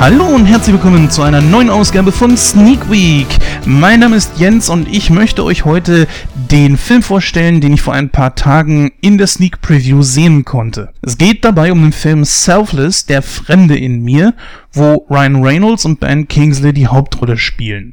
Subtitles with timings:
[0.00, 3.26] Hallo und herzlich willkommen zu einer neuen Ausgabe von Sneak Week.
[3.66, 7.92] Mein Name ist Jens und ich möchte euch heute den Film vorstellen, den ich vor
[7.92, 10.88] ein paar Tagen in der Sneak Preview sehen konnte.
[11.02, 14.32] Es geht dabei um den Film Selfless, der Fremde in mir,
[14.72, 17.92] wo Ryan Reynolds und Ben Kingsley die Hauptrolle spielen.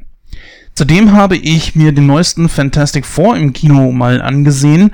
[0.74, 4.92] Zudem habe ich mir den neuesten Fantastic Four im Kino mal angesehen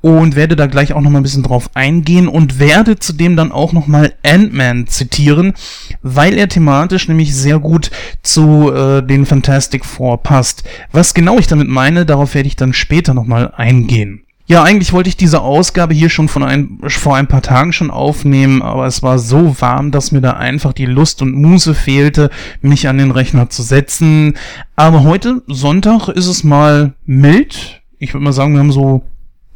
[0.00, 3.52] und werde da gleich auch noch mal ein bisschen drauf eingehen und werde zudem dann
[3.52, 5.54] auch noch mal Ant-Man zitieren,
[6.02, 7.90] weil er thematisch nämlich sehr gut
[8.22, 10.64] zu äh, den Fantastic Four passt.
[10.92, 14.22] Was genau ich damit meine, darauf werde ich dann später noch mal eingehen.
[14.50, 17.92] Ja, eigentlich wollte ich diese Ausgabe hier schon von ein, vor ein paar Tagen schon
[17.92, 22.30] aufnehmen, aber es war so warm, dass mir da einfach die Lust und Muße fehlte,
[22.60, 24.34] mich an den Rechner zu setzen.
[24.74, 27.80] Aber heute, Sonntag, ist es mal mild.
[28.00, 29.04] Ich würde mal sagen, wir haben so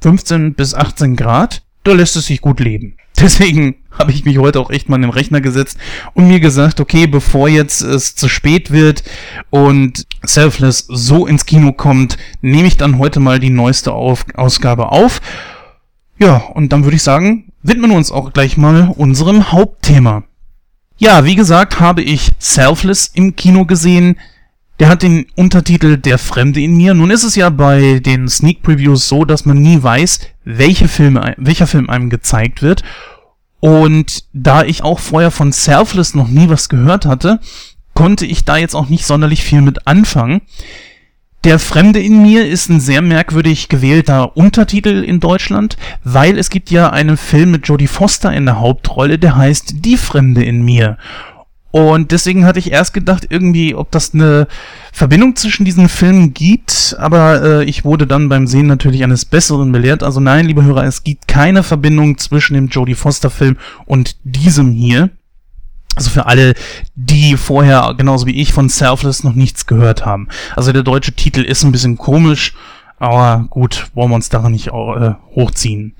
[0.04, 2.96] 15 bis 18 Grad, da lässt es sich gut leben.
[3.18, 5.78] Deswegen habe ich mich heute auch echt mal in den Rechner gesetzt
[6.12, 9.02] und mir gesagt, okay, bevor jetzt es zu spät wird
[9.48, 14.92] und Selfless so ins Kino kommt, nehme ich dann heute mal die neueste auf Ausgabe
[14.92, 15.22] auf.
[16.18, 20.24] Ja, und dann würde ich sagen, widmen wir uns auch gleich mal unserem Hauptthema.
[20.98, 24.18] Ja, wie gesagt, habe ich Selfless im Kino gesehen.
[24.80, 26.94] Der hat den Untertitel Der Fremde in mir.
[26.94, 31.34] Nun ist es ja bei den Sneak Previews so, dass man nie weiß, welche Filme,
[31.36, 32.82] welcher Film einem gezeigt wird.
[33.60, 37.40] Und da ich auch vorher von Selfless noch nie was gehört hatte,
[37.94, 40.42] konnte ich da jetzt auch nicht sonderlich viel mit anfangen.
[41.44, 46.70] Der Fremde in mir ist ein sehr merkwürdig gewählter Untertitel in Deutschland, weil es gibt
[46.70, 50.96] ja einen Film mit Jodie Foster in der Hauptrolle, der heißt Die Fremde in mir.
[51.74, 54.46] Und deswegen hatte ich erst gedacht, irgendwie, ob das eine
[54.92, 59.72] Verbindung zwischen diesen Filmen gibt, aber äh, ich wurde dann beim Sehen natürlich eines Besseren
[59.72, 60.04] belehrt.
[60.04, 64.70] Also nein, liebe Hörer, es gibt keine Verbindung zwischen dem Jodie Foster Film und diesem
[64.70, 65.10] hier.
[65.96, 66.54] Also für alle,
[66.94, 70.28] die vorher, genauso wie ich, von Selfless noch nichts gehört haben.
[70.54, 72.52] Also der deutsche Titel ist ein bisschen komisch
[72.98, 75.94] aber gut, wollen wir uns daran nicht äh, hochziehen.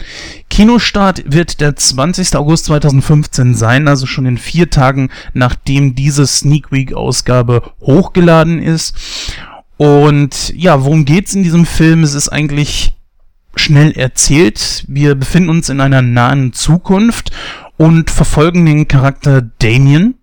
[0.49, 2.37] Kinostart wird der 20.
[2.37, 8.97] August 2015 sein, also schon in vier Tagen, nachdem diese Sneak Week Ausgabe hochgeladen ist.
[9.77, 12.05] Und ja, worum geht's in diesem Film?
[12.05, 12.95] Es ist eigentlich
[13.57, 14.85] schnell erzählt.
[14.89, 17.31] Wir befinden uns in einer nahen Zukunft
[17.77, 20.15] und verfolgen den Charakter Damien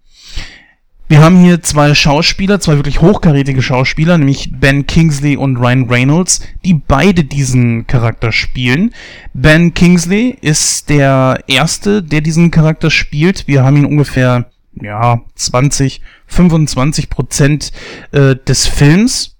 [1.11, 6.39] wir haben hier zwei Schauspieler, zwei wirklich hochkarätige Schauspieler, nämlich Ben Kingsley und Ryan Reynolds,
[6.63, 8.93] die beide diesen Charakter spielen.
[9.33, 13.45] Ben Kingsley ist der erste, der diesen Charakter spielt.
[13.45, 14.49] Wir haben ihn ungefähr,
[14.81, 17.73] ja, 20, 25 Prozent
[18.13, 19.35] äh, des Films.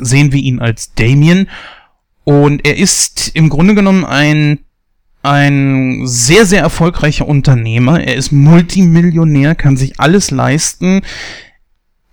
[0.00, 1.48] Sehen wir ihn als Damien.
[2.24, 4.58] Und er ist im Grunde genommen ein
[5.22, 8.00] ein sehr, sehr erfolgreicher Unternehmer.
[8.00, 11.02] Er ist Multimillionär, kann sich alles leisten.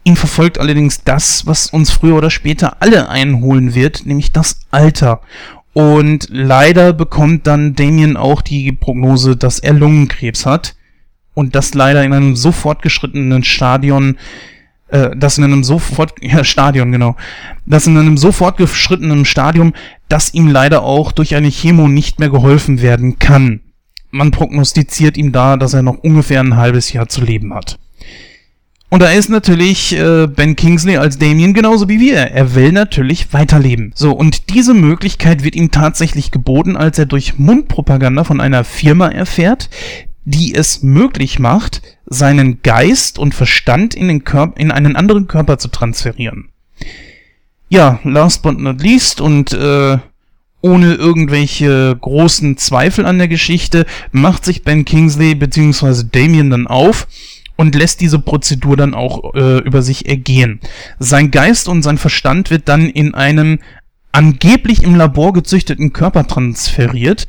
[0.03, 5.21] Ihn verfolgt allerdings das, was uns früher oder später alle einholen wird, nämlich das Alter.
[5.73, 10.75] Und leider bekommt dann Damien auch die Prognose, dass er Lungenkrebs hat.
[11.33, 14.17] Und das leider in einem so fortgeschrittenen Stadion,
[14.89, 17.15] äh, das in einem so fort, ja, Stadion, genau,
[17.65, 19.73] das in einem so fortgeschrittenen Stadium,
[20.07, 23.61] dass ihm leider auch durch eine Chemo nicht mehr geholfen werden kann.
[24.11, 27.77] Man prognostiziert ihm da, dass er noch ungefähr ein halbes Jahr zu leben hat.
[28.91, 32.17] Und da ist natürlich äh, Ben Kingsley als Damien genauso wie wir.
[32.17, 33.91] Er will natürlich weiterleben.
[33.93, 39.09] So, und diese Möglichkeit wird ihm tatsächlich geboten, als er durch Mundpropaganda von einer Firma
[39.09, 39.69] erfährt,
[40.25, 45.57] die es möglich macht, seinen Geist und Verstand in, den Körper, in einen anderen Körper
[45.57, 46.49] zu transferieren.
[47.69, 49.97] Ja, last but not least und äh,
[50.61, 56.03] ohne irgendwelche großen Zweifel an der Geschichte macht sich Ben Kingsley bzw.
[56.11, 57.07] Damien dann auf
[57.55, 60.59] und lässt diese Prozedur dann auch äh, über sich ergehen.
[60.97, 63.59] Sein Geist und sein Verstand wird dann in einem
[64.11, 67.27] angeblich im Labor gezüchteten Körper transferiert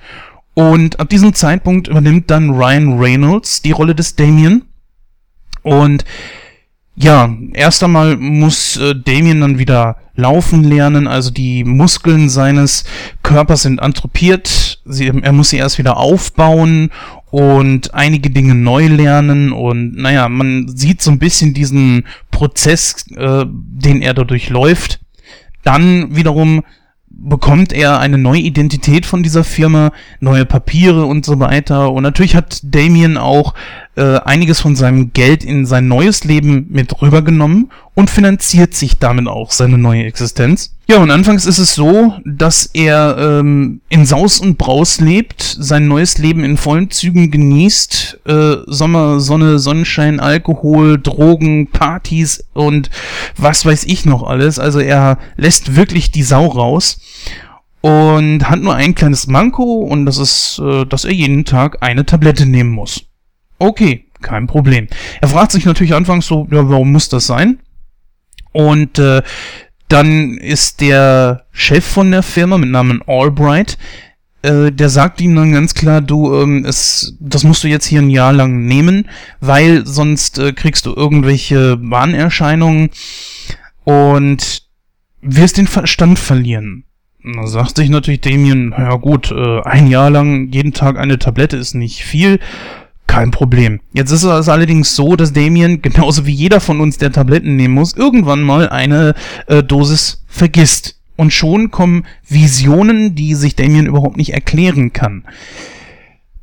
[0.55, 4.63] und ab diesem Zeitpunkt übernimmt dann Ryan Reynolds die Rolle des Damien
[5.63, 6.05] und
[6.97, 12.85] ja, erst einmal muss äh, Damien dann wieder laufen lernen, also die Muskeln seines
[13.23, 16.91] Körpers sind anthropiert, sie, er muss sie erst wieder aufbauen
[17.31, 19.53] und einige Dinge neu lernen.
[19.53, 25.01] Und naja, man sieht so ein bisschen diesen Prozess, äh, den er dadurch läuft.
[25.63, 26.65] Dann wiederum
[27.21, 31.93] bekommt er eine neue Identität von dieser Firma, neue Papiere und so weiter.
[31.93, 33.55] Und natürlich hat Damien auch
[33.97, 39.29] äh, einiges von seinem Geld in sein neues Leben mit rübergenommen und finanziert sich damit
[39.29, 40.75] auch seine neue Existenz.
[40.91, 45.87] Ja, und anfangs ist es so, dass er ähm, in Saus und Braus lebt, sein
[45.87, 52.91] neues Leben in vollen Zügen genießt, äh, Sommer, Sonne, Sonnenschein, Alkohol, Drogen, Partys und
[53.37, 54.59] was weiß ich noch alles.
[54.59, 57.01] Also er lässt wirklich die Sau raus
[57.83, 62.05] und hat nur ein kleines Manko und das ist, äh, dass er jeden Tag eine
[62.05, 63.05] Tablette nehmen muss.
[63.61, 64.89] Okay, kein Problem.
[65.21, 67.61] Er fragt sich natürlich anfangs so, ja, warum muss das sein?
[68.51, 69.23] Und äh,
[69.91, 73.77] dann ist der Chef von der Firma mit Namen Albright,
[74.43, 78.01] äh, der sagt ihm dann ganz klar, du, ähm, es, das musst du jetzt hier
[78.01, 79.09] ein Jahr lang nehmen,
[79.41, 82.91] weil sonst äh, kriegst du irgendwelche Warnerscheinungen
[83.85, 84.63] und
[85.21, 86.85] wirst den Verstand verlieren.
[87.23, 91.59] Da sagt sich natürlich Damien, ja gut, äh, ein Jahr lang jeden Tag eine Tablette
[91.59, 92.39] ist nicht viel,
[93.11, 93.81] kein Problem.
[93.93, 97.75] Jetzt ist es allerdings so, dass Damien, genauso wie jeder von uns, der Tabletten nehmen
[97.75, 99.15] muss, irgendwann mal eine
[99.49, 101.01] äh, Dosis vergisst.
[101.17, 105.25] Und schon kommen Visionen, die sich Damien überhaupt nicht erklären kann.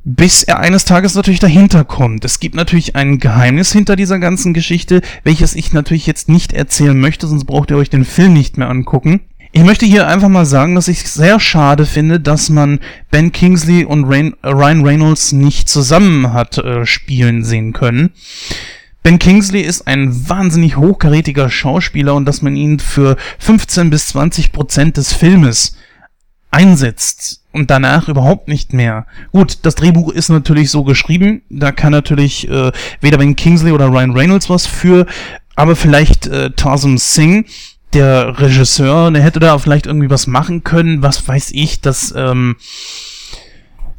[0.04, 2.26] Bis er eines Tages natürlich dahinter kommt.
[2.26, 7.00] Es gibt natürlich ein Geheimnis hinter dieser ganzen Geschichte, welches ich natürlich jetzt nicht erzählen
[7.00, 9.20] möchte, sonst braucht ihr euch den Film nicht mehr angucken.
[9.52, 12.80] Ich möchte hier einfach mal sagen, dass ich sehr schade finde, dass man
[13.10, 18.10] Ben Kingsley und Rain, Ryan Reynolds nicht zusammen hat äh, spielen sehen können.
[19.02, 24.52] Ben Kingsley ist ein wahnsinnig hochkarätiger Schauspieler und dass man ihn für 15 bis 20
[24.52, 25.76] Prozent des Filmes
[26.50, 29.06] einsetzt und danach überhaupt nicht mehr.
[29.32, 33.88] Gut, das Drehbuch ist natürlich so geschrieben, da kann natürlich äh, weder Ben Kingsley oder
[33.88, 35.06] Ryan Reynolds was für,
[35.56, 37.44] aber vielleicht äh, Tarsum Singh,
[37.94, 42.56] der Regisseur, der hätte da vielleicht irgendwie was machen können, was weiß ich, dass, ähm,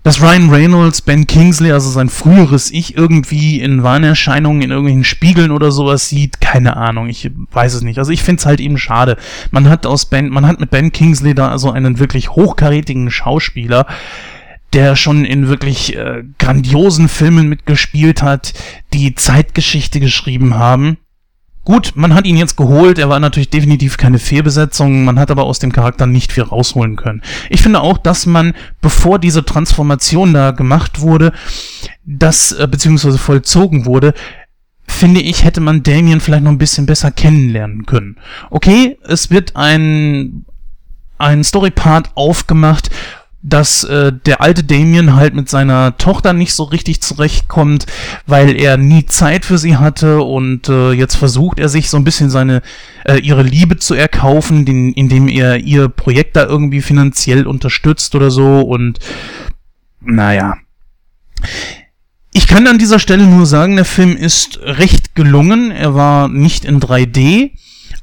[0.04, 5.52] dass Ryan Reynolds, Ben Kingsley, also sein früheres Ich, irgendwie in Warnerscheinungen, in irgendwelchen Spiegeln
[5.52, 8.00] oder sowas sieht, keine Ahnung, ich weiß es nicht.
[8.00, 9.18] Also ich finde es halt eben schade.
[9.52, 13.88] Man hat aus Ben, man hat mit Ben Kingsley da also einen wirklich hochkarätigen Schauspieler,
[14.74, 18.54] der schon in wirklich äh, grandiosen Filmen mitgespielt hat,
[18.94, 20.98] die Zeitgeschichte geschrieben haben
[21.66, 25.44] Gut, man hat ihn jetzt geholt, er war natürlich definitiv keine Fehlbesetzung, man hat aber
[25.44, 27.22] aus dem Charakter nicht viel rausholen können.
[27.50, 31.32] Ich finde auch, dass man, bevor diese Transformation da gemacht wurde,
[32.06, 34.14] das, äh, beziehungsweise vollzogen wurde,
[34.88, 38.18] finde ich, hätte man Damien vielleicht noch ein bisschen besser kennenlernen können.
[38.50, 40.46] Okay, es wird ein,
[41.20, 42.90] ein Storypart aufgemacht,
[43.42, 47.86] dass äh, der alte Damien halt mit seiner Tochter nicht so richtig zurechtkommt,
[48.28, 52.04] weil er nie Zeit für sie hatte und äh, jetzt versucht er sich so ein
[52.04, 52.62] bisschen seine
[53.06, 58.30] äh, ihre Liebe zu erkaufen, den, indem er ihr Projekt da irgendwie finanziell unterstützt oder
[58.30, 59.00] so und
[60.02, 60.58] naja.
[62.34, 65.72] Ich kann an dieser Stelle nur sagen, der Film ist recht gelungen.
[65.72, 67.52] Er war nicht in 3D.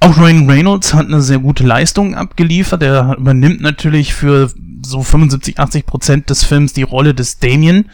[0.00, 2.82] Auch Ryan Reynolds hat eine sehr gute Leistung abgeliefert.
[2.82, 4.50] Er übernimmt natürlich für
[4.82, 7.90] so 75, 80 Prozent des Films die Rolle des Damien.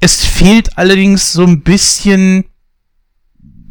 [0.00, 2.44] Es fehlt allerdings so ein bisschen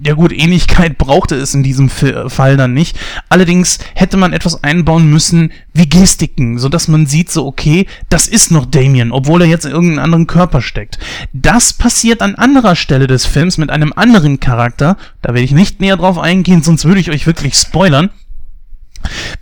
[0.04, 2.98] ja gut, Ähnlichkeit brauchte es in diesem Fall dann nicht.
[3.30, 8.28] Allerdings hätte man etwas einbauen müssen wie Gestiken, so dass man sieht so, okay, das
[8.28, 10.98] ist noch Damien, obwohl er jetzt in irgendeinem anderen Körper steckt.
[11.34, 14.98] Das passiert an anderer Stelle des Films mit einem anderen Charakter.
[15.22, 18.10] Da werde ich nicht näher drauf eingehen, sonst würde ich euch wirklich spoilern.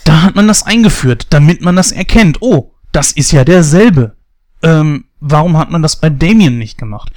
[0.03, 2.41] Da hat man das eingeführt, damit man das erkennt.
[2.41, 4.15] Oh, das ist ja derselbe.
[4.62, 7.12] Ähm, warum hat man das bei Damien nicht gemacht?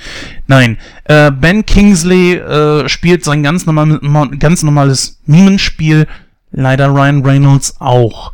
[0.47, 3.99] Nein, äh, Ben Kingsley äh, spielt sein ganz, normal,
[4.39, 6.07] ganz normales Mimenspiel,
[6.51, 8.33] leider Ryan Reynolds auch.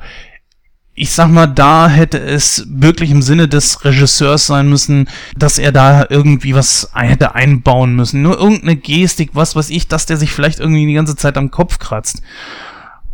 [0.95, 5.71] Ich sag mal, da hätte es wirklich im Sinne des Regisseurs sein müssen, dass er
[5.71, 8.21] da irgendwie was hätte einbauen müssen.
[8.21, 11.53] Nur irgendeine Gestik, was weiß ich, dass der sich vielleicht irgendwie die ganze Zeit am
[11.53, 12.21] Kopf kratzt.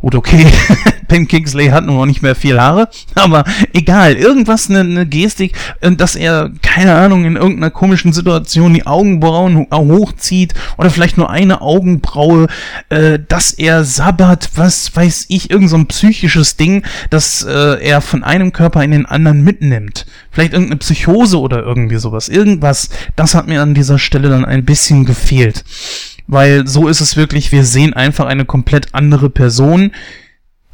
[0.04, 0.44] Gut, okay,
[1.08, 3.42] Ben Kingsley hat nun noch nicht mehr viel Haare, aber
[3.72, 8.84] egal, irgendwas, eine, eine Gestik, äh, dass er, keine Ahnung, in irgendeiner komischen Situation die
[8.84, 12.48] Augenbrauen hochzieht oder vielleicht nur eine Augenbraue,
[12.90, 18.02] äh, dass er sabbert, was weiß ich, irgend so ein psychisches Ding, dass äh, er
[18.02, 20.04] von einem Körper in den anderen mitnimmt.
[20.30, 22.28] Vielleicht irgendeine Psychose oder irgendwie sowas.
[22.28, 25.64] Irgendwas, das hat mir an dieser Stelle dann ein bisschen gefehlt
[26.26, 29.92] weil so ist es wirklich, wir sehen einfach eine komplett andere Person,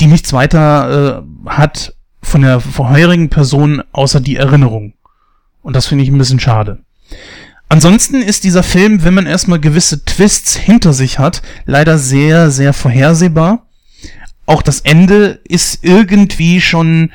[0.00, 4.94] die nichts weiter äh, hat von der vorherigen Person außer die Erinnerung.
[5.62, 6.78] Und das finde ich ein bisschen schade.
[7.68, 12.72] Ansonsten ist dieser Film, wenn man erstmal gewisse Twists hinter sich hat, leider sehr, sehr
[12.72, 13.66] vorhersehbar.
[14.46, 17.12] Auch das Ende ist irgendwie schon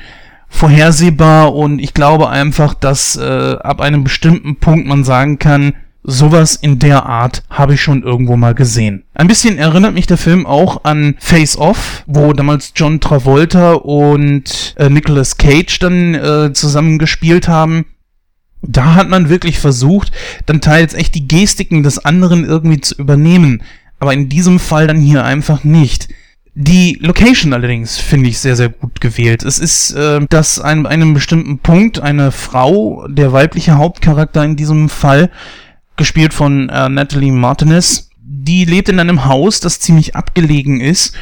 [0.48, 5.74] vorhersehbar und ich glaube einfach, dass äh, ab einem bestimmten Punkt man sagen kann,
[6.06, 9.04] sowas in der Art habe ich schon irgendwo mal gesehen.
[9.12, 14.74] Ein bisschen erinnert mich der Film auch an Face Off, wo damals John Travolta und
[14.78, 17.86] äh, Nicolas Cage dann äh, zusammen gespielt haben.
[18.62, 20.12] Da hat man wirklich versucht,
[20.46, 23.62] dann teils echt die Gestiken des anderen irgendwie zu übernehmen.
[23.98, 26.08] Aber in diesem Fall dann hier einfach nicht.
[26.54, 29.42] Die Location allerdings finde ich sehr, sehr gut gewählt.
[29.42, 34.88] Es ist, äh, dass an einem bestimmten Punkt eine Frau, der weibliche Hauptcharakter in diesem
[34.88, 35.30] Fall,
[35.96, 41.14] gespielt von äh, Natalie Martinez, die lebt in einem Haus, das ziemlich abgelegen ist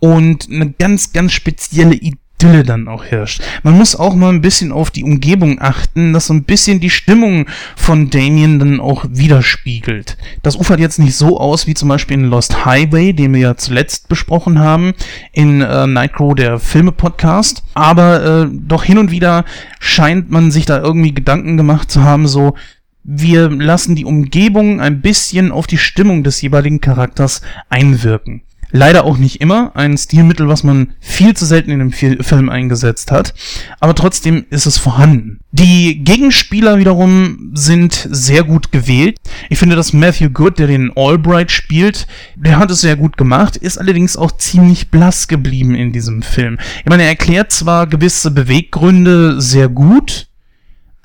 [0.00, 3.42] und eine ganz, ganz spezielle Idylle dann auch herrscht.
[3.62, 6.90] Man muss auch mal ein bisschen auf die Umgebung achten, dass so ein bisschen die
[6.90, 10.16] Stimmung von Damien dann auch widerspiegelt.
[10.42, 13.56] Das ufert jetzt nicht so aus wie zum Beispiel in Lost Highway, den wir ja
[13.56, 14.94] zuletzt besprochen haben,
[15.32, 17.62] in äh, Nightcrow, der Filme-Podcast.
[17.74, 19.44] Aber äh, doch hin und wieder
[19.78, 22.54] scheint man sich da irgendwie Gedanken gemacht zu haben, so,
[23.02, 28.42] wir lassen die Umgebung ein bisschen auf die Stimmung des jeweiligen Charakters einwirken.
[28.72, 33.10] Leider auch nicht immer ein Stilmittel, was man viel zu selten in dem Film eingesetzt
[33.10, 33.34] hat,
[33.80, 35.40] aber trotzdem ist es vorhanden.
[35.50, 39.16] Die Gegenspieler wiederum sind sehr gut gewählt.
[39.48, 43.56] Ich finde, dass Matthew Good, der den Albright spielt, der hat es sehr gut gemacht,
[43.56, 46.58] ist allerdings auch ziemlich blass geblieben in diesem Film.
[46.84, 50.28] Ich meine, er erklärt zwar gewisse Beweggründe sehr gut,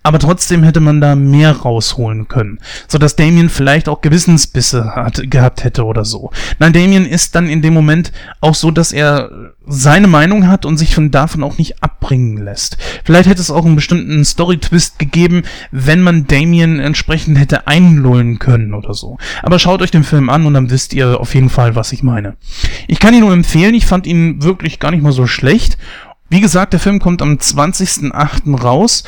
[0.05, 5.31] aber trotzdem hätte man da mehr rausholen können, so dass Damien vielleicht auch Gewissensbisse hat,
[5.31, 6.29] gehabt hätte oder so.
[6.59, 9.31] Nein, Damien ist dann in dem Moment auch so, dass er
[9.65, 12.77] seine Meinung hat und sich von davon auch nicht abbringen lässt.
[13.03, 18.75] Vielleicht hätte es auch einen bestimmten Story-Twist gegeben, wenn man Damien entsprechend hätte einlullen können
[18.75, 19.17] oder so.
[19.41, 22.03] Aber schaut euch den Film an und dann wisst ihr auf jeden Fall, was ich
[22.03, 22.37] meine.
[22.87, 25.79] Ich kann ihn nur empfehlen, ich fand ihn wirklich gar nicht mal so schlecht.
[26.29, 28.61] Wie gesagt, der Film kommt am 20.08.
[28.61, 29.03] raus.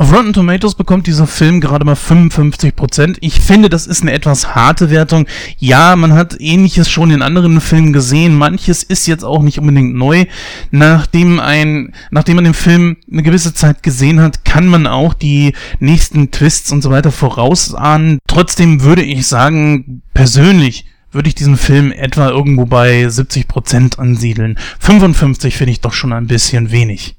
[0.00, 3.16] Auf Rotten Tomatoes bekommt dieser Film gerade mal 55%.
[3.20, 5.26] Ich finde, das ist eine etwas harte Wertung.
[5.58, 8.36] Ja, man hat ähnliches schon in anderen Filmen gesehen.
[8.36, 10.26] Manches ist jetzt auch nicht unbedingt neu.
[10.70, 15.54] Nachdem ein, nachdem man den Film eine gewisse Zeit gesehen hat, kann man auch die
[15.80, 18.20] nächsten Twists und so weiter vorausahnen.
[18.28, 24.60] Trotzdem würde ich sagen, persönlich würde ich diesen Film etwa irgendwo bei 70% ansiedeln.
[24.78, 27.17] 55 finde ich doch schon ein bisschen wenig.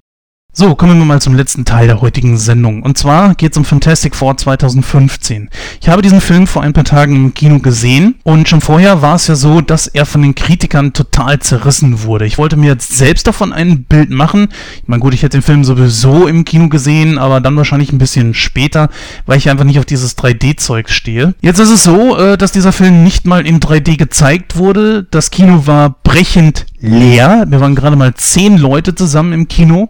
[0.51, 2.81] So, kommen wir mal zum letzten Teil der heutigen Sendung.
[2.81, 5.47] Und zwar geht es um Fantastic Four 2015.
[5.79, 9.15] Ich habe diesen Film vor ein paar Tagen im Kino gesehen und schon vorher war
[9.15, 12.25] es ja so, dass er von den Kritikern total zerrissen wurde.
[12.25, 14.47] Ich wollte mir jetzt selbst davon ein Bild machen.
[14.81, 17.99] Ich meine, gut, ich hätte den Film sowieso im Kino gesehen, aber dann wahrscheinlich ein
[17.99, 18.89] bisschen später,
[19.27, 21.35] weil ich einfach nicht auf dieses 3D-Zeug stehe.
[21.41, 25.03] Jetzt ist es so, äh, dass dieser Film nicht mal in 3D gezeigt wurde.
[25.11, 27.45] Das Kino war brechend leer.
[27.47, 29.89] Wir waren gerade mal zehn Leute zusammen im Kino.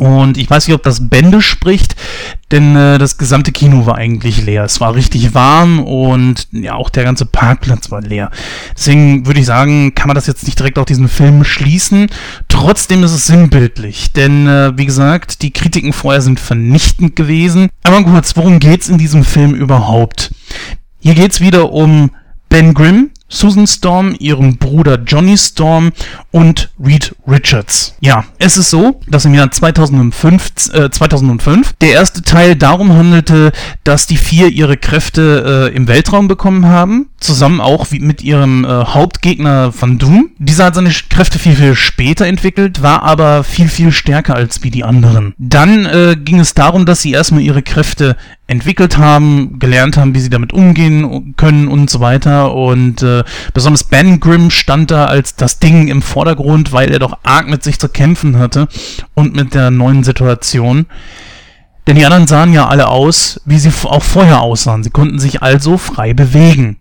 [0.00, 1.94] Und ich weiß nicht, ob das Bände spricht,
[2.50, 4.64] denn äh, das gesamte Kino war eigentlich leer.
[4.64, 8.30] Es war richtig warm und ja, auch der ganze Parkplatz war leer.
[8.74, 12.06] Deswegen würde ich sagen, kann man das jetzt nicht direkt auf diesen Film schließen.
[12.48, 17.68] Trotzdem ist es sinnbildlich, denn äh, wie gesagt, die Kritiken vorher sind vernichtend gewesen.
[17.82, 20.32] Aber kurz, worum geht's in diesem Film überhaupt?
[20.98, 22.10] Hier geht's wieder um
[22.48, 25.92] Ben Grimm, Susan Storm, ihrem Bruder Johnny Storm
[26.30, 27.94] und Reed Richards.
[28.00, 33.52] Ja, es ist so, dass im Jahr 2005, äh, 2005 der erste Teil darum handelte,
[33.84, 38.64] dass die vier ihre Kräfte äh, im Weltraum bekommen haben, zusammen auch wie mit ihrem
[38.64, 40.30] äh, Hauptgegner Van Doom.
[40.38, 44.70] Dieser hat seine Kräfte viel, viel später entwickelt, war aber viel, viel stärker als wie
[44.70, 45.34] die anderen.
[45.38, 50.20] Dann äh, ging es darum, dass sie erstmal ihre Kräfte entwickelt haben, gelernt haben, wie
[50.20, 52.54] sie damit umgehen können und so weiter.
[52.54, 53.22] Und äh,
[53.54, 57.62] besonders Ben Grimm stand da als das Ding im Vordergrund, weil er doch arg mit
[57.62, 58.66] sich zu kämpfen hatte
[59.14, 60.86] und mit der neuen Situation.
[61.86, 64.82] Denn die anderen sahen ja alle aus, wie sie auch vorher aussahen.
[64.82, 66.79] Sie konnten sich also frei bewegen.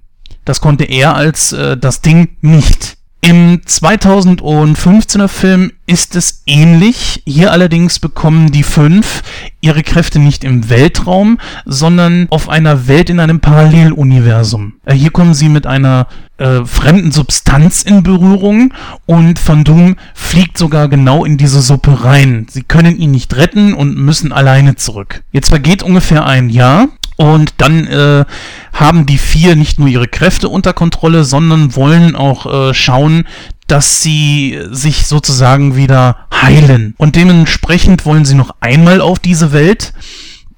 [0.50, 2.98] Das konnte er als äh, das Ding nicht.
[3.22, 7.22] Im 2015er Film ist es ähnlich.
[7.28, 9.22] Hier allerdings bekommen die fünf
[9.62, 11.38] ihre Kräfte nicht im Weltraum,
[11.68, 14.74] sondern auf einer Welt in einem Paralleluniversum.
[14.86, 16.08] Äh, hier kommen sie mit einer
[16.40, 18.74] äh, fremden Substanz in Berührung
[19.06, 22.48] und Van Doom fliegt sogar genau in diese Suppe rein.
[22.50, 25.22] Sie können ihn nicht retten und müssen alleine zurück.
[25.32, 26.88] Jetzt vergeht ungefähr ein Jahr
[27.20, 28.24] und dann äh,
[28.72, 33.26] haben die vier nicht nur ihre Kräfte unter Kontrolle, sondern wollen auch äh, schauen,
[33.68, 36.94] dass sie sich sozusagen wieder heilen.
[36.98, 39.94] Und dementsprechend wollen sie noch einmal auf diese Welt.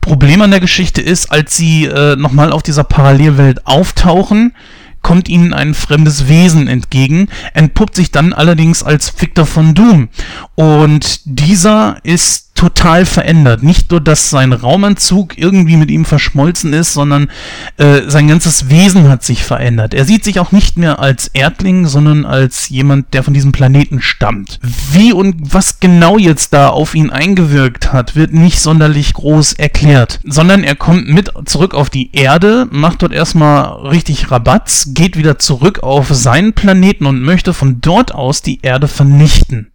[0.02, 4.54] Problem an der Geschichte ist, als sie äh, nochmal auf dieser Parallelwelt auftauchen,
[5.02, 10.10] kommt ihnen ein fremdes Wesen entgegen, entpuppt sich dann allerdings als Victor von Doom.
[10.54, 13.64] Und dieser ist total verändert.
[13.64, 17.32] Nicht nur, dass sein Raumanzug irgendwie mit ihm verschmolzen ist, sondern
[17.78, 19.96] äh, sein ganzes Wesen hat sich verändert.
[19.96, 24.00] Er sieht sich auch nicht mehr als Erdling, sondern als jemand, der von diesem Planeten
[24.00, 24.60] stammt.
[24.92, 30.20] Wie und was genau jetzt da auf ihn eingewirkt hat, wird nicht sonderlich groß erklärt,
[30.24, 35.40] sondern er kommt mit zurück auf die Erde, macht dort erstmal richtig Rabatz, geht wieder
[35.40, 39.72] zurück auf seinen Planeten und möchte von dort aus die Erde vernichten.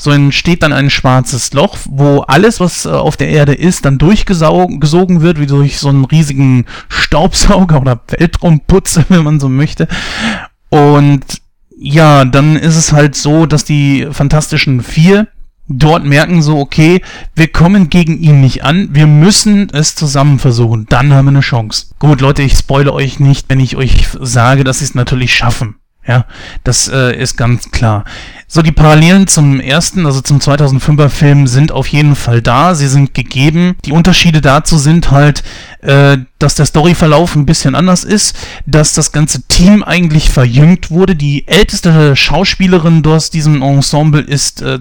[0.00, 3.98] So entsteht dann ein schwarzes Loch, wo alles, was äh, auf der Erde ist, dann
[3.98, 9.88] durchgesogen wird, wie durch so einen riesigen Staubsauger oder Weltraumputze, wenn man so möchte.
[10.70, 11.42] Und
[11.76, 15.28] ja, dann ist es halt so, dass die Fantastischen Vier
[15.68, 17.02] dort merken so, okay,
[17.34, 21.40] wir kommen gegen ihn nicht an, wir müssen es zusammen versuchen, dann haben wir eine
[21.40, 21.88] Chance.
[21.98, 25.76] Gut, Leute, ich spoile euch nicht, wenn ich euch sage, dass sie es natürlich schaffen.
[26.06, 26.24] Ja,
[26.64, 28.04] das äh, ist ganz klar.
[28.52, 32.88] So, die Parallelen zum ersten, also zum 2005er Film sind auf jeden Fall da, sie
[32.88, 33.76] sind gegeben.
[33.84, 35.44] Die Unterschiede dazu sind halt,
[35.82, 38.34] äh, dass der Storyverlauf ein bisschen anders ist,
[38.66, 41.14] dass das ganze Team eigentlich verjüngt wurde.
[41.14, 44.80] Die älteste Schauspielerin aus diesem Ensemble ist, äh,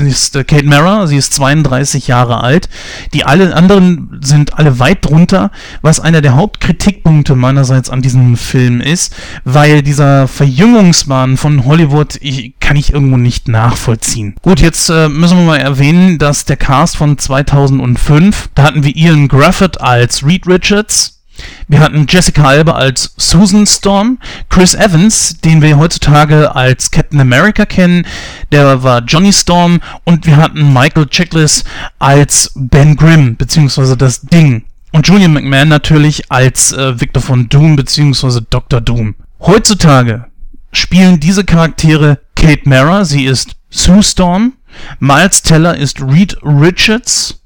[0.00, 2.68] ist äh, Kate Mara, sie ist 32 Jahre alt.
[3.14, 5.52] Die alle anderen sind alle weit drunter,
[5.82, 9.14] was einer der Hauptkritikpunkte meinerseits an diesem Film ist,
[9.44, 14.34] weil dieser Verjüngungswahn von Hollywood ich, kann ich irgendwo nicht nachvollziehen.
[14.42, 18.94] Gut, jetzt äh, müssen wir mal erwähnen, dass der Cast von 2005, da hatten wir
[18.94, 21.22] Ian Graffett als Reed Richards,
[21.66, 24.18] wir hatten Jessica Alba als Susan Storm,
[24.50, 28.06] Chris Evans, den wir heutzutage als Captain America kennen,
[28.52, 31.64] der war Johnny Storm und wir hatten Michael Chiklis
[31.98, 34.64] als Ben Grimm, beziehungsweise das Ding.
[34.92, 38.82] Und Julian McMahon natürlich als äh, Victor von Doom, beziehungsweise Dr.
[38.82, 39.14] Doom.
[39.40, 40.27] Heutzutage
[40.72, 44.54] spielen diese Charaktere Kate Mara, sie ist Sue Storm,
[45.00, 47.42] Miles Teller ist Reed Richards,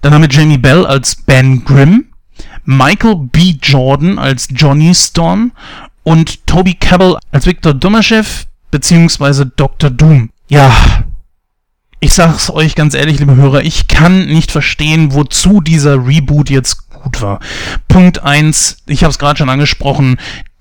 [0.00, 2.06] dann haben wir Jamie Bell als Ben Grimm,
[2.64, 3.54] Michael B.
[3.62, 5.52] Jordan als Johnny Storm
[6.02, 8.24] und Toby Cabell als Victor Domaschew
[8.70, 9.90] beziehungsweise Dr.
[9.90, 10.30] Doom.
[10.48, 10.74] Ja,
[12.00, 16.88] ich sag's euch ganz ehrlich, liebe Hörer, ich kann nicht verstehen, wozu dieser Reboot jetzt
[16.90, 17.38] gut war.
[17.86, 20.16] Punkt eins, ich habe es gerade schon angesprochen,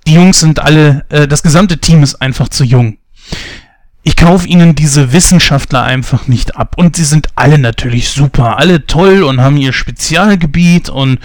[0.08, 2.98] die Jungs sind alle, äh, das gesamte Team ist einfach zu jung
[4.04, 6.76] ich kaufe ihnen diese Wissenschaftler einfach nicht ab.
[6.78, 11.20] Und sie sind alle natürlich super, alle toll und haben ihr Spezialgebiet und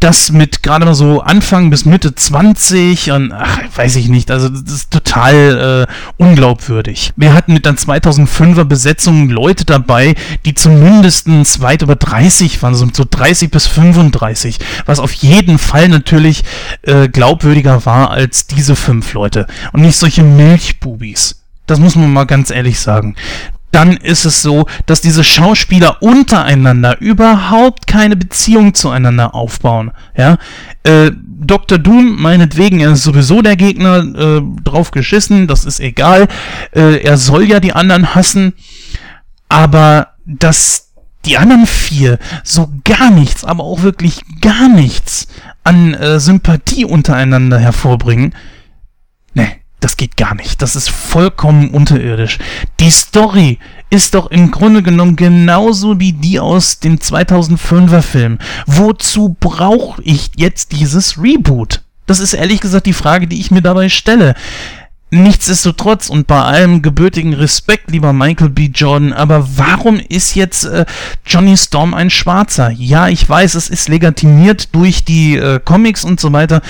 [0.00, 4.48] das mit gerade mal so Anfang bis Mitte 20 und ach, weiß ich nicht, also
[4.48, 7.12] das ist total äh, unglaubwürdig.
[7.16, 11.26] Wir hatten mit der 2005er Besetzung Leute dabei, die zumindest
[11.60, 16.44] weit über 30 waren, so 30 bis 35, was auf jeden Fall natürlich
[16.82, 21.42] äh, glaubwürdiger war als diese fünf Leute und nicht solche Milchbubis.
[21.66, 23.16] Das muss man mal ganz ehrlich sagen.
[23.76, 29.90] Dann ist es so, dass diese Schauspieler untereinander überhaupt keine Beziehung zueinander aufbauen.
[30.16, 30.38] Ja,
[30.82, 31.76] äh, Dr.
[31.76, 36.26] Doom, meinetwegen, er ist sowieso der Gegner, äh, drauf geschissen, das ist egal.
[36.74, 38.54] Äh, er soll ja die anderen hassen,
[39.50, 40.94] aber dass
[41.26, 45.28] die anderen vier so gar nichts, aber auch wirklich gar nichts
[45.64, 48.32] an äh, Sympathie untereinander hervorbringen,
[49.80, 50.62] das geht gar nicht.
[50.62, 52.38] Das ist vollkommen unterirdisch.
[52.80, 53.58] Die Story
[53.90, 58.38] ist doch im Grunde genommen genauso wie die aus dem 2005er Film.
[58.66, 61.82] Wozu brauche ich jetzt dieses Reboot?
[62.06, 64.34] Das ist ehrlich gesagt die Frage, die ich mir dabei stelle.
[65.10, 68.70] Nichtsdestotrotz und bei allem gebürtigen Respekt, lieber Michael B.
[68.74, 70.84] Jordan, aber warum ist jetzt äh,
[71.24, 72.70] Johnny Storm ein Schwarzer?
[72.70, 76.60] Ja, ich weiß, es ist legitimiert durch die äh, Comics und so weiter,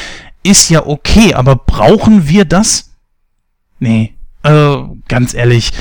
[0.43, 2.91] ist ja okay, aber brauchen wir das?
[3.79, 5.73] Nee, also ganz ehrlich.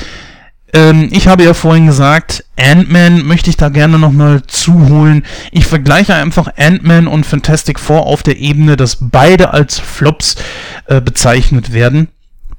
[0.72, 5.24] Ähm, ich habe ja vorhin gesagt, Ant-Man möchte ich da gerne nochmal zuholen.
[5.52, 10.36] Ich vergleiche einfach Ant-Man und Fantastic Four auf der Ebene, dass beide als Flops
[10.86, 12.08] äh, bezeichnet werden.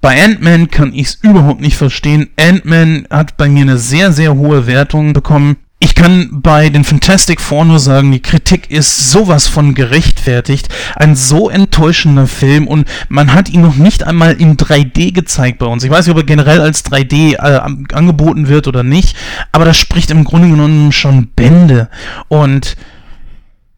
[0.02, 2.30] Bei Ant-Man kann ich es überhaupt nicht verstehen.
[2.40, 5.58] Ant-Man hat bei mir eine sehr, sehr hohe Wertung bekommen.
[5.80, 10.70] Ich kann bei den Fantastic Four nur sagen, die Kritik ist sowas von gerechtfertigt.
[10.96, 15.68] Ein so enttäuschender Film und man hat ihn noch nicht einmal in 3D gezeigt bei
[15.68, 15.84] uns.
[15.84, 19.16] Ich weiß nicht, ob er generell als 3D äh, angeboten wird oder nicht,
[19.52, 21.90] aber das spricht im Grunde genommen schon Bände.
[22.28, 22.76] Und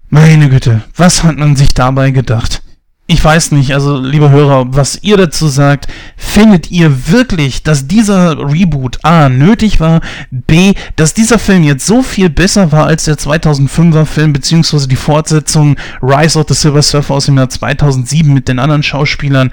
[0.10, 2.64] meine Güte, was hat man sich dabei gedacht?
[3.12, 5.88] Ich weiß nicht, also liebe Hörer, was ihr dazu sagt.
[6.16, 12.04] Findet ihr wirklich, dass dieser Reboot A nötig war, B, dass dieser Film jetzt so
[12.04, 17.16] viel besser war als der 2005er Film, beziehungsweise die Fortsetzung Rise of the Silver Surfer
[17.16, 19.52] aus dem Jahr 2007 mit den anderen Schauspielern?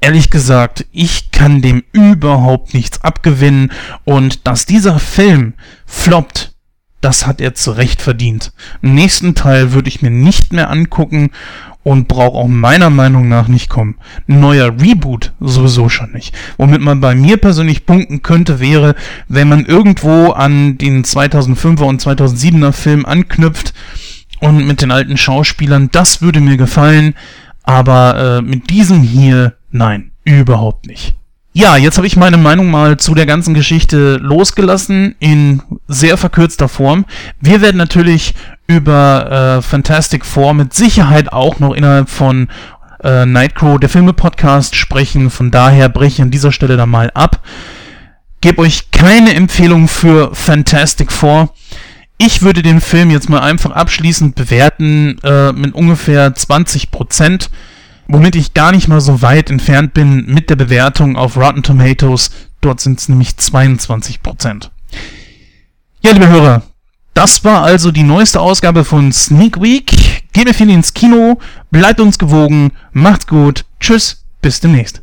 [0.00, 3.72] Ehrlich gesagt, ich kann dem überhaupt nichts abgewinnen
[4.04, 5.52] und dass dieser Film
[5.84, 6.54] floppt,
[7.02, 8.52] das hat er zu Recht verdient.
[8.82, 11.30] Den nächsten Teil würde ich mir nicht mehr angucken
[11.86, 13.94] und braucht auch meiner Meinung nach nicht kommen.
[14.26, 16.34] Ein neuer Reboot sowieso schon nicht.
[16.58, 18.96] Womit man bei mir persönlich punkten könnte, wäre,
[19.28, 23.72] wenn man irgendwo an den 2005er und 2007er Film anknüpft
[24.40, 27.14] und mit den alten Schauspielern, das würde mir gefallen,
[27.62, 31.14] aber äh, mit diesem hier, nein, überhaupt nicht.
[31.58, 36.68] Ja, jetzt habe ich meine Meinung mal zu der ganzen Geschichte losgelassen in sehr verkürzter
[36.68, 37.06] Form.
[37.40, 38.34] Wir werden natürlich
[38.66, 42.48] über äh, Fantastic Four mit Sicherheit auch noch innerhalb von
[43.02, 45.30] äh, Nightcrow, der Filme-Podcast, sprechen.
[45.30, 47.40] Von daher breche ich an dieser Stelle dann mal ab.
[48.42, 51.54] Gebe euch keine Empfehlung für Fantastic Four.
[52.18, 57.48] Ich würde den Film jetzt mal einfach abschließend bewerten äh, mit ungefähr 20 Prozent
[58.08, 62.30] womit ich gar nicht mal so weit entfernt bin mit der Bewertung auf Rotten Tomatoes.
[62.60, 64.70] Dort sind es nämlich 22%.
[66.02, 66.62] Ja, liebe Hörer,
[67.14, 69.90] das war also die neueste Ausgabe von Sneak Week.
[70.32, 71.38] Geht mir viel ins Kino,
[71.70, 75.00] bleibt uns gewogen, macht's gut, tschüss, bis demnächst.